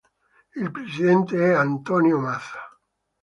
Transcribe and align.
Il 0.55 0.71
presidente 0.71 1.37
è 1.37 1.53
Antonio 1.53 2.17
Maza. 2.17 2.61